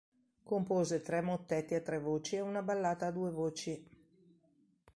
[0.43, 3.87] Compose tre mottetti a tre voci e una ballata a due voci.